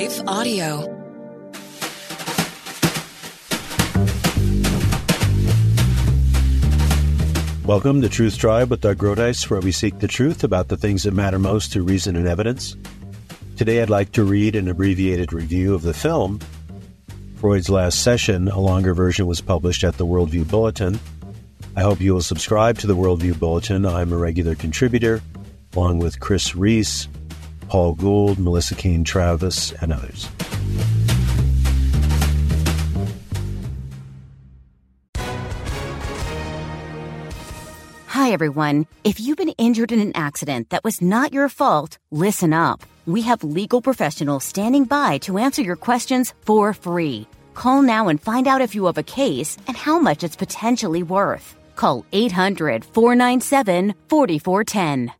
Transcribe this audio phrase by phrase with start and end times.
[0.00, 0.78] Life Audio.
[7.66, 11.02] Welcome to Truth Tribe with Doug Groothuis, where we seek the truth about the things
[11.02, 12.78] that matter most through reason and evidence.
[13.58, 16.40] Today, I'd like to read an abbreviated review of the film.
[17.36, 20.98] Freud's Last Session, a longer version, was published at the Worldview Bulletin.
[21.76, 23.84] I hope you will subscribe to the Worldview Bulletin.
[23.84, 25.20] I'm a regular contributor,
[25.74, 27.06] along with Chris Reese,
[27.70, 30.28] Paul Gould, Melissa Cain Travis, and others.
[38.08, 38.86] Hi, everyone.
[39.04, 42.82] If you've been injured in an accident that was not your fault, listen up.
[43.06, 47.28] We have legal professionals standing by to answer your questions for free.
[47.54, 51.04] Call now and find out if you have a case and how much it's potentially
[51.04, 51.54] worth.
[51.76, 55.19] Call 800 497 4410.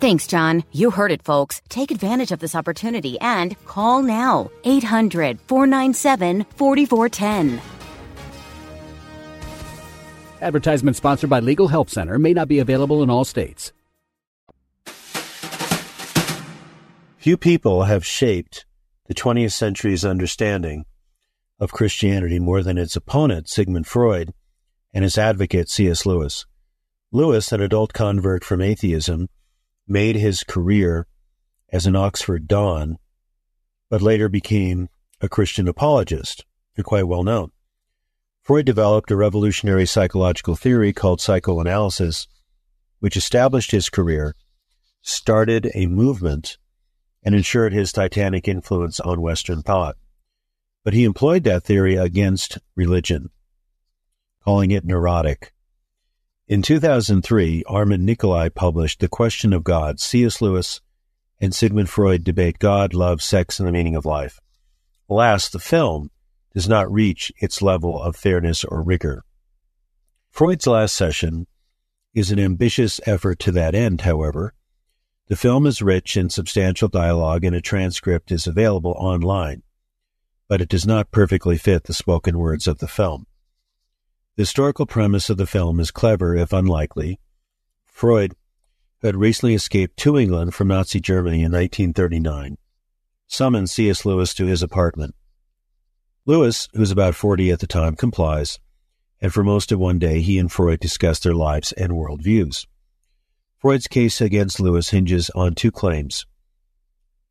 [0.00, 0.62] Thanks, John.
[0.70, 1.60] You heard it, folks.
[1.68, 7.60] Take advantage of this opportunity and call now 800 497 4410.
[10.40, 13.72] Advertisement sponsored by Legal Help Center may not be available in all states.
[17.16, 18.64] Few people have shaped
[19.06, 20.84] the 20th century's understanding
[21.58, 24.32] of Christianity more than its opponent, Sigmund Freud,
[24.94, 26.06] and his advocate, C.S.
[26.06, 26.46] Lewis.
[27.10, 29.28] Lewis, an adult convert from atheism,
[29.88, 31.06] made his career
[31.70, 32.98] as an Oxford Don,
[33.90, 34.88] but later became
[35.20, 36.44] a Christian apologist.
[36.76, 37.50] You're quite well known.
[38.42, 42.26] Freud developed a revolutionary psychological theory called psychoanalysis,
[43.00, 44.34] which established his career,
[45.02, 46.56] started a movement,
[47.22, 49.96] and ensured his titanic influence on Western thought.
[50.84, 53.30] But he employed that theory against religion,
[54.42, 55.52] calling it neurotic
[56.48, 60.00] in 2003, Armand Nicholi published The Question of God.
[60.00, 60.40] C.S.
[60.40, 60.80] Lewis
[61.38, 64.40] and Sigmund Freud debate God, love, sex, and the meaning of life.
[65.10, 66.10] Alas, the film
[66.54, 69.24] does not reach its level of fairness or rigor.
[70.30, 71.46] Freud's last session
[72.14, 74.54] is an ambitious effort to that end, however.
[75.28, 79.62] The film is rich in substantial dialogue and a transcript is available online,
[80.48, 83.26] but it does not perfectly fit the spoken words of the film.
[84.38, 87.18] The historical premise of the film is clever, if unlikely.
[87.86, 88.36] Freud,
[89.00, 92.56] who had recently escaped to England from Nazi Germany in 1939,
[93.26, 94.04] summoned C.S.
[94.04, 95.16] Lewis to his apartment.
[96.24, 98.60] Lewis, who was about 40 at the time, complies,
[99.20, 102.64] and for most of one day he and Freud discuss their lives and worldviews.
[103.56, 106.26] Freud's case against Lewis hinges on two claims.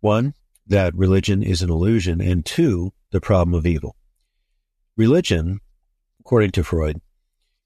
[0.00, 0.32] One,
[0.66, 3.94] that religion is an illusion, and two, the problem of evil.
[4.96, 5.60] Religion,
[6.24, 7.00] according to Freud,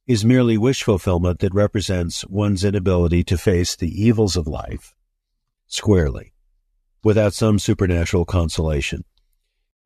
[0.06, 4.94] is merely wish fulfillment that represents one's inability to face the evils of life
[5.66, 6.32] squarely,
[7.04, 9.04] without some supernatural consolation.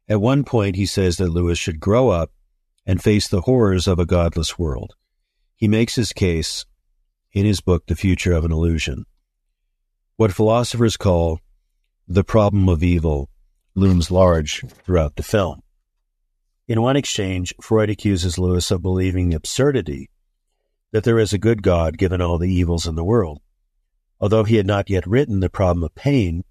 [0.08, 2.30] At one point, he says that Lewis should grow up
[2.86, 4.94] and face the horrors of a godless world.
[5.56, 6.64] He makes his case
[7.32, 9.04] in his book, The Future of an Illusion.
[10.16, 11.40] What philosophers call
[12.06, 13.28] the problem of evil
[13.74, 15.62] looms large throughout the film.
[16.72, 20.08] In one exchange, Freud accuses Lewis of believing the absurdity
[20.90, 23.42] that there is a good God given all the evils in the world.
[24.18, 26.44] Although he had not yet written The Problem of Pain,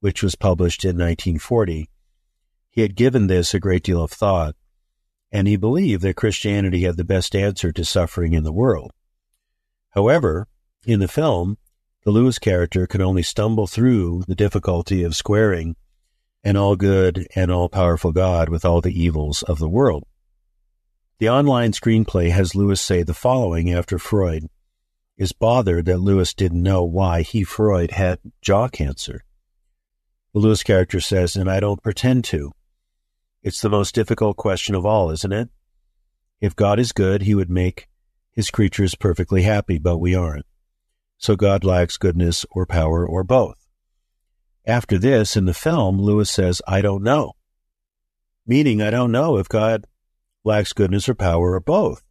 [0.00, 1.90] which was published in 1940,
[2.70, 4.56] he had given this a great deal of thought,
[5.30, 8.92] and he believed that Christianity had the best answer to suffering in the world.
[9.90, 10.48] However,
[10.86, 11.58] in the film,
[12.04, 15.76] the Lewis character could only stumble through the difficulty of squaring
[16.44, 20.04] an all good and all powerful God with all the evils of the world.
[21.18, 24.48] The online screenplay has Lewis say the following after Freud
[25.16, 29.22] is bothered that Lewis didn't know why he, Freud, had jaw cancer.
[30.32, 32.52] The Lewis character says, and I don't pretend to.
[33.42, 35.48] It's the most difficult question of all, isn't it?
[36.40, 37.88] If God is good, he would make
[38.32, 40.46] his creatures perfectly happy, but we aren't.
[41.18, 43.61] So God lacks goodness or power or both.
[44.64, 47.32] After this, in the film, Lewis says, I don't know.
[48.46, 49.86] Meaning, I don't know if God
[50.44, 52.02] lacks goodness or power or both.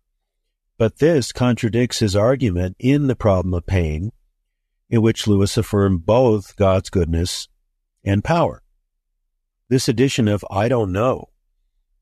[0.78, 4.12] But this contradicts his argument in The Problem of Pain,
[4.90, 7.48] in which Lewis affirmed both God's goodness
[8.04, 8.64] and power.
[9.70, 11.30] This addition of I don't know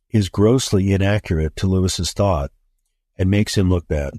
[0.09, 2.51] is grossly inaccurate to Lewis's thought
[3.17, 4.13] and makes him look bad.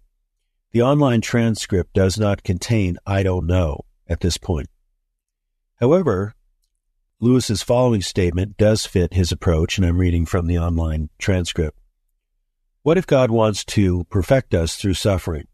[0.72, 4.68] The online transcript does not contain I don't know at this point.
[5.80, 6.34] However,
[7.20, 11.78] Lewis's following statement does fit his approach, and I'm reading from the online transcript.
[12.82, 15.46] What if God wants to perfect us through suffering?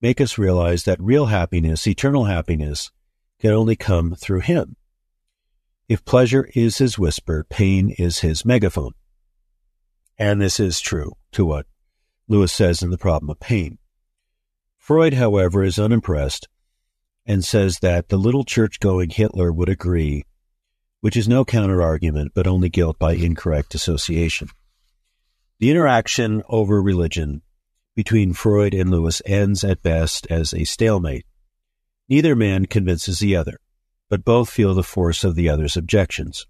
[0.00, 2.90] Make us realize that real happiness, eternal happiness,
[3.40, 4.76] can only come through Him.
[5.88, 8.92] If pleasure is His whisper, pain is His megaphone.
[10.16, 11.66] And this is true to what
[12.28, 13.78] Lewis says in The Problem of Pain.
[14.76, 16.48] Freud, however, is unimpressed
[17.26, 20.24] and says that the little church going Hitler would agree,
[21.00, 24.48] which is no counterargument, but only guilt by incorrect association.
[25.58, 27.42] The interaction over religion
[27.94, 31.26] between Freud and Lewis ends at best as a stalemate.
[32.08, 33.60] Neither man convinces the other,
[34.08, 36.46] but both feel the force of the other's objections.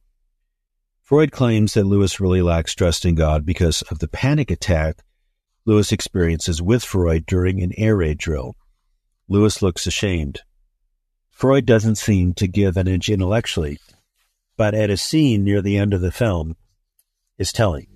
[1.02, 5.02] Freud claims that Lewis really lacks trust in God because of the panic attack
[5.66, 8.56] Lewis experiences with Freud during an air raid drill.
[9.28, 10.42] Lewis looks ashamed.
[11.40, 13.78] Freud doesn't seem to give an inch intellectually,
[14.58, 16.54] but at a scene near the end of the film
[17.38, 17.86] is telling.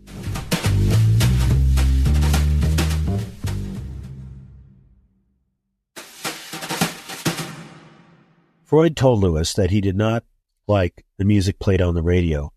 [8.65, 10.25] Freud told Lewis that he did not
[10.67, 12.51] like the music played on the radio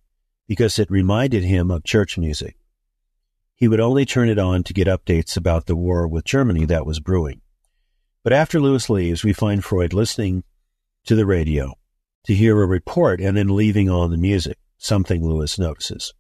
[0.48, 2.56] because it reminded him of church music.
[3.56, 6.86] He would only turn it on to get updates about the war with Germany that
[6.86, 7.42] was brewing.
[8.24, 10.46] But after Lewis leaves, we find Freud listening
[11.08, 11.74] to the radio
[12.26, 16.14] to hear a report and then leaving on the music, something Lewis notices.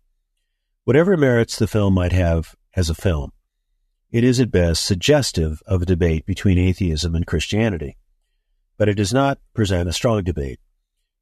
[0.85, 3.31] Whatever merits the film might have as a film,
[4.09, 7.97] it is at best suggestive of a debate between atheism and Christianity.
[8.77, 10.59] But it does not present a strong debate.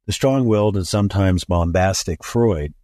[0.06, 2.74] The strong willed and sometimes bombastic Freud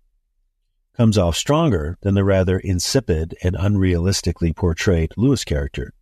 [0.96, 5.94] comes off stronger than the rather insipid and unrealistically portrayed Lewis character.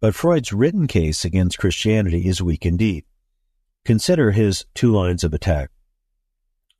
[0.00, 3.04] But Freud's written case against Christianity is weak indeed.
[3.84, 5.70] Consider his two lines of attack.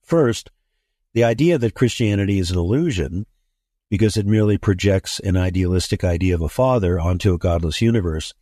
[0.02, 0.50] First,
[1.14, 3.26] the idea that Christianity is an illusion
[3.90, 8.32] because it merely projects an idealistic idea of a father onto a godless universe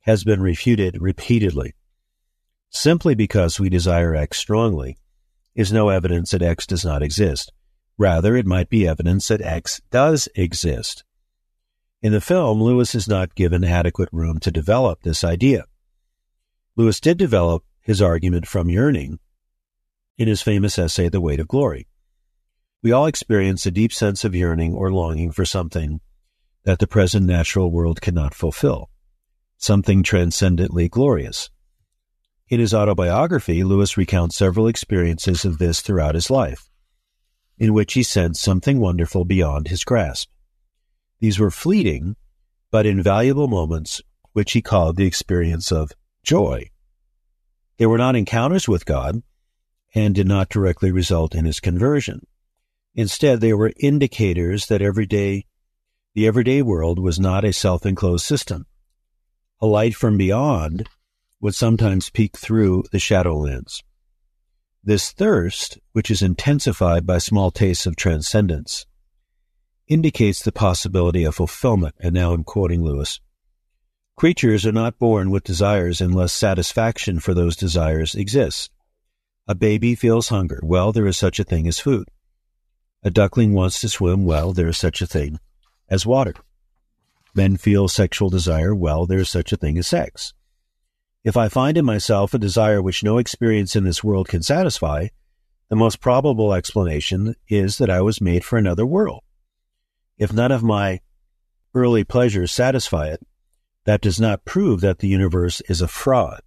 [0.00, 1.74] has been refuted repeatedly.
[2.70, 4.98] Simply because we desire X strongly
[5.54, 7.52] is no evidence that X does not exist.
[7.96, 11.04] Rather, it might be evidence that X does exist.
[12.02, 15.64] In the film, Lewis is not given adequate room to develop this idea.
[16.76, 19.20] Lewis did develop his argument from yearning
[20.18, 21.86] in his famous essay, The Weight of Glory.
[22.82, 26.00] We all experience a deep sense of yearning or longing for something
[26.64, 28.90] that the present natural world cannot fulfill,
[29.58, 31.50] something transcendently glorious.
[32.48, 36.68] In his autobiography, Lewis recounts several experiences of this throughout his life
[37.58, 40.28] in which he sensed something wonderful beyond his grasp.
[41.20, 42.16] These were fleeting,
[42.70, 44.02] but invaluable moments,
[44.32, 45.92] which he called the experience of
[46.22, 46.70] joy.
[47.76, 49.22] They were not encounters with God
[49.94, 52.26] and did not directly result in his conversion.
[52.94, 55.46] Instead, they were indicators that everyday,
[56.14, 58.66] the everyday world was not a self-enclosed system.
[59.60, 60.88] A light from beyond
[61.40, 63.82] would sometimes peek through the shadowlands.
[64.82, 68.86] This thirst, which is intensified by small tastes of transcendence,
[69.88, 71.94] indicates the possibility of fulfillment.
[72.00, 73.20] And now I'm quoting Lewis.
[74.16, 78.70] Creatures are not born with desires unless satisfaction for those desires exists.
[79.48, 80.60] A baby feels hunger.
[80.62, 82.08] Well, there is such a thing as food.
[83.02, 84.24] A duckling wants to swim.
[84.24, 85.40] Well, there is such a thing
[85.88, 86.34] as water.
[87.34, 88.74] Men feel sexual desire.
[88.74, 90.32] Well, there is such a thing as sex.
[91.24, 95.08] If I find in myself a desire which no experience in this world can satisfy,
[95.68, 99.22] the most probable explanation is that I was made for another world.
[100.16, 101.00] If none of my
[101.74, 103.26] early pleasures satisfy it,
[103.84, 106.40] that does not prove that the universe is a fraud.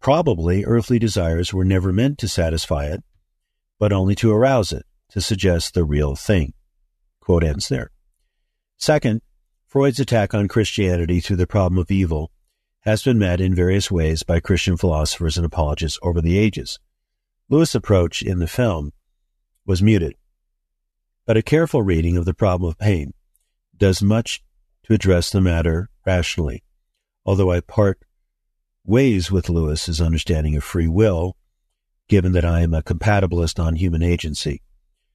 [0.00, 3.02] Probably earthly desires were never meant to satisfy it,
[3.78, 6.54] but only to arouse it, to suggest the real thing.
[7.20, 7.90] Quote ends there.
[8.76, 9.22] Second,
[9.66, 12.32] Freud's attack on Christianity through the problem of evil
[12.80, 16.78] has been met in various ways by Christian philosophers and apologists over the ages.
[17.48, 18.92] Lewis' approach in the film
[19.66, 20.14] was muted,
[21.26, 23.12] but a careful reading of the problem of pain
[23.76, 24.42] does much
[24.84, 26.62] to address the matter rationally,
[27.24, 28.00] although I part
[28.84, 31.36] ways with Lewis's understanding of free will,
[32.08, 34.62] given that I am a compatibilist on human agency,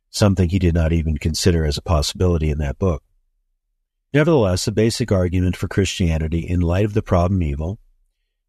[0.10, 3.04] something he did not even consider as a possibility in that book.
[4.14, 7.80] Nevertheless, a basic argument for Christianity in light of the problem evil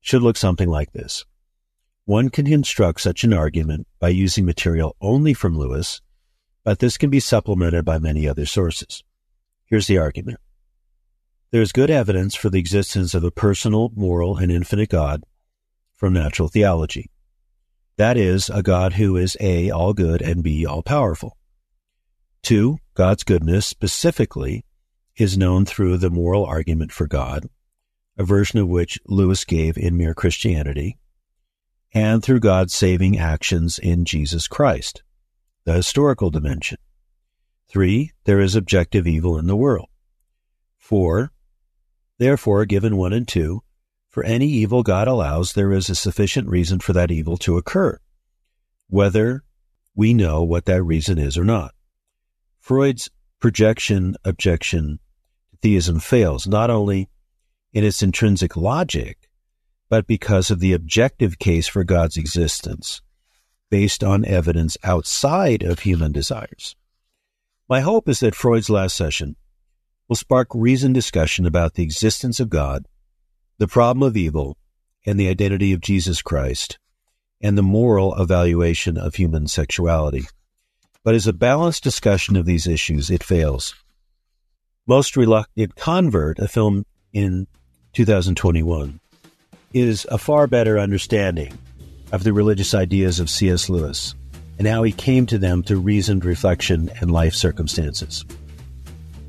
[0.00, 1.24] should look something like this.
[2.04, 6.00] One can construct such an argument by using material only from Lewis,
[6.62, 9.02] but this can be supplemented by many other sources.
[9.64, 10.38] Here's the argument.
[11.52, 15.22] There is good evidence for the existence of a personal, moral, and infinite God
[15.94, 17.10] from natural theology.
[17.96, 21.36] That is, a God who is A, all good, and B, all powerful.
[22.42, 24.64] Two, God's goodness specifically
[25.16, 27.48] is known through the moral argument for God,
[28.18, 30.98] a version of which Lewis gave in Mere Christianity,
[31.94, 35.02] and through God's saving actions in Jesus Christ,
[35.64, 36.78] the historical dimension.
[37.68, 39.88] Three, there is objective evil in the world.
[40.76, 41.32] Four,
[42.18, 43.62] therefore, given one and two,
[44.08, 47.98] for any evil God allows, there is a sufficient reason for that evil to occur,
[48.88, 49.44] whether
[49.94, 51.74] we know what that reason is or not.
[52.60, 54.98] Freud's projection objection
[55.50, 57.08] to theism fails not only
[57.72, 59.28] in its intrinsic logic,
[59.88, 63.02] but because of the objective case for God's existence,
[63.70, 66.74] based on evidence outside of human desires.
[67.68, 69.36] My hope is that Freud's last session
[70.08, 72.86] will spark reasoned discussion about the existence of God
[73.58, 74.56] the problem of evil
[75.06, 76.78] and the identity of Jesus Christ,
[77.40, 80.26] and the moral evaluation of human sexuality.
[81.04, 83.74] But as a balanced discussion of these issues, it fails.
[84.86, 87.46] Most Reluctant Convert, a film in
[87.92, 89.00] 2021,
[89.72, 91.56] is a far better understanding
[92.12, 93.68] of the religious ideas of C.S.
[93.68, 94.14] Lewis
[94.58, 98.24] and how he came to them through reasoned reflection and life circumstances.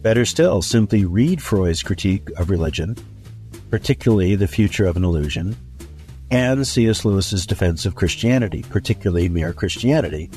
[0.07, 2.95] Better still, simply read Freud's critique of religion
[3.69, 5.57] particularly The Future of an Illusion,
[6.31, 7.03] and C.S.
[7.03, 10.29] Lewis's defense of Christianity, particularly mere Christianity,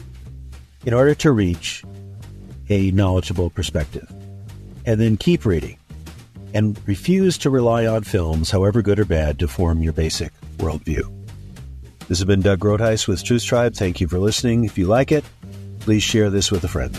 [0.84, 1.84] in order to reach
[2.68, 4.12] a knowledgeable perspective.
[4.86, 5.78] And then keep reading
[6.52, 11.08] and refuse to rely on films, however good or bad, to form your basic worldview.
[12.08, 13.74] This has been Doug Groothuis with Truth Tribe.
[13.74, 14.64] Thank you for listening.
[14.64, 15.24] If you like it,
[15.78, 16.98] please share this with a friend.